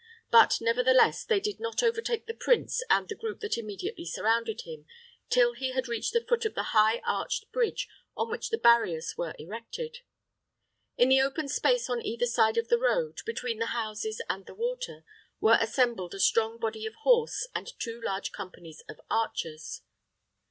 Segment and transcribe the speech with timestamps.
[0.31, 4.87] But, nevertheless, they did not overtake the prince and the group that immediately surrounded him,
[5.29, 9.13] till he had reached the foot of the high arched bridge on which the barriers
[9.15, 9.99] were erected.
[10.97, 14.55] In the open space on either side of the road, between the houses and the
[14.55, 15.05] water,
[15.39, 19.83] were assembled a strong body of horse and two large companies of archers.